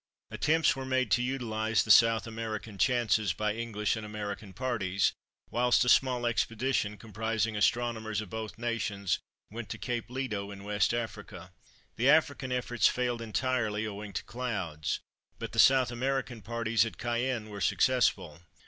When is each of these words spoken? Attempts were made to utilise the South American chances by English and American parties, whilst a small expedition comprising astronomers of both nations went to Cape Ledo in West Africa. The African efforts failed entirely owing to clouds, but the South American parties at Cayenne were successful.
Attempts 0.31 0.75
were 0.75 0.83
made 0.83 1.11
to 1.11 1.21
utilise 1.21 1.83
the 1.83 1.91
South 1.91 2.25
American 2.25 2.79
chances 2.79 3.33
by 3.33 3.53
English 3.53 3.95
and 3.95 4.03
American 4.03 4.51
parties, 4.51 5.13
whilst 5.51 5.85
a 5.85 5.89
small 5.89 6.25
expedition 6.25 6.97
comprising 6.97 7.55
astronomers 7.55 8.19
of 8.19 8.27
both 8.31 8.57
nations 8.57 9.19
went 9.51 9.69
to 9.69 9.77
Cape 9.77 10.07
Ledo 10.07 10.51
in 10.51 10.63
West 10.63 10.91
Africa. 10.91 11.51
The 11.97 12.09
African 12.09 12.51
efforts 12.51 12.87
failed 12.87 13.21
entirely 13.21 13.85
owing 13.85 14.11
to 14.13 14.23
clouds, 14.23 15.01
but 15.37 15.51
the 15.51 15.59
South 15.59 15.91
American 15.91 16.41
parties 16.41 16.83
at 16.83 16.97
Cayenne 16.97 17.49
were 17.51 17.61
successful. 17.61 18.39